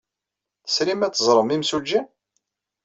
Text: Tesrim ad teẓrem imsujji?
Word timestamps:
Tesrim 0.65 1.01
ad 1.05 1.13
teẓrem 1.13 1.49
imsujji? 1.55 1.99